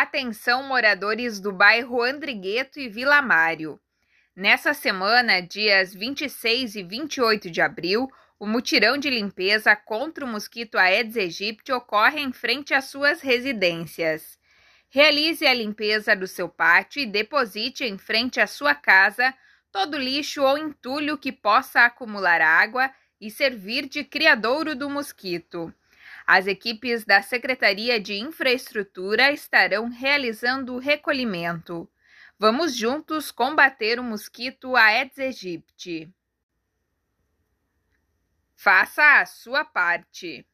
Atenção, 0.00 0.62
moradores 0.62 1.40
do 1.40 1.50
bairro 1.50 2.00
Andrigueto 2.00 2.78
e 2.78 2.88
Vila 2.88 3.20
Mário. 3.20 3.80
Nessa 4.34 4.72
semana, 4.72 5.40
dias 5.40 5.92
26 5.92 6.76
e 6.76 6.84
28 6.84 7.50
de 7.50 7.60
abril, 7.60 8.08
o 8.38 8.46
mutirão 8.46 8.96
de 8.96 9.10
limpeza 9.10 9.74
contra 9.74 10.24
o 10.24 10.28
mosquito 10.28 10.78
Aedes 10.78 11.16
aegypti 11.16 11.72
ocorre 11.72 12.20
em 12.20 12.30
frente 12.30 12.72
às 12.72 12.84
suas 12.84 13.20
residências. 13.20 14.38
Realize 14.88 15.44
a 15.44 15.52
limpeza 15.52 16.14
do 16.14 16.28
seu 16.28 16.48
pátio 16.48 17.02
e 17.02 17.04
deposite 17.04 17.82
em 17.82 17.98
frente 17.98 18.40
à 18.40 18.46
sua 18.46 18.76
casa 18.76 19.34
todo 19.72 19.98
lixo 19.98 20.44
ou 20.44 20.56
entulho 20.56 21.18
que 21.18 21.32
possa 21.32 21.80
acumular 21.80 22.40
água 22.40 22.88
e 23.20 23.32
servir 23.32 23.88
de 23.88 24.04
criadouro 24.04 24.76
do 24.76 24.88
mosquito. 24.88 25.74
As 26.30 26.46
equipes 26.46 27.06
da 27.06 27.22
Secretaria 27.22 27.98
de 27.98 28.12
Infraestrutura 28.12 29.32
estarão 29.32 29.88
realizando 29.88 30.74
o 30.74 30.78
recolhimento. 30.78 31.90
Vamos 32.38 32.76
juntos 32.76 33.30
combater 33.30 33.98
o 33.98 34.02
mosquito 34.02 34.76
Aedes 34.76 35.18
aegypti. 35.18 36.14
Faça 38.54 39.22
a 39.22 39.24
sua 39.24 39.64
parte. 39.64 40.46